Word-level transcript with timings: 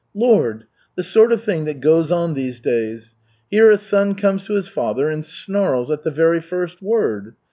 Lord! 0.15 0.65
The 0.95 1.03
sort 1.03 1.31
of 1.31 1.43
thing 1.43 1.65
that 1.65 1.79
goes 1.79 2.11
on 2.11 2.33
these 2.33 2.59
days! 2.59 3.13
Here 3.51 3.69
a 3.69 3.77
son 3.77 4.15
comes 4.15 4.45
to 4.45 4.53
his 4.53 4.67
father 4.67 5.07
and 5.11 5.23
snarls 5.23 5.91
at 5.91 6.01
the 6.01 6.09
very 6.09 6.41
first 6.41 6.81
word. 6.81 7.35